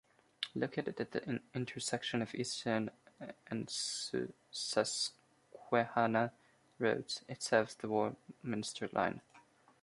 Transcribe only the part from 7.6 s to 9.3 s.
the Warminster Line.